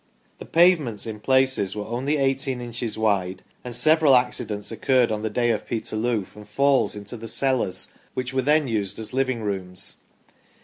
[0.39, 5.21] The pavements in places were only 1 8 inches wide, and several accidents occurred on
[5.21, 9.43] the day of Peterloo from falls into the cellars which were then used as living
[9.43, 9.97] rooms.